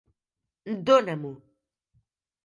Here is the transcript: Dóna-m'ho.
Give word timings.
Dóna-m'ho. 0.87 1.31